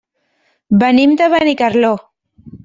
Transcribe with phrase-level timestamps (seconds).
[0.83, 1.93] Venim de Benicarló.